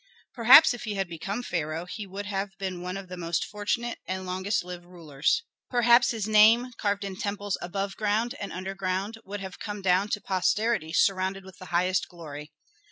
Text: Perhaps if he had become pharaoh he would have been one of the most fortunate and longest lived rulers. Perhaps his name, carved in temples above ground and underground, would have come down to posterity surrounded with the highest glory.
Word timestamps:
Perhaps 0.33 0.73
if 0.73 0.85
he 0.85 0.95
had 0.95 1.07
become 1.07 1.43
pharaoh 1.43 1.85
he 1.85 2.07
would 2.07 2.25
have 2.25 2.57
been 2.57 2.81
one 2.81 2.97
of 2.97 3.07
the 3.07 3.17
most 3.17 3.45
fortunate 3.45 3.99
and 4.07 4.25
longest 4.25 4.63
lived 4.63 4.83
rulers. 4.83 5.43
Perhaps 5.69 6.09
his 6.09 6.27
name, 6.27 6.73
carved 6.79 7.03
in 7.03 7.15
temples 7.15 7.55
above 7.61 7.95
ground 7.97 8.33
and 8.39 8.51
underground, 8.51 9.19
would 9.23 9.41
have 9.41 9.59
come 9.59 9.79
down 9.83 10.07
to 10.09 10.19
posterity 10.19 10.91
surrounded 10.91 11.45
with 11.45 11.59
the 11.59 11.65
highest 11.65 12.09
glory. 12.09 12.51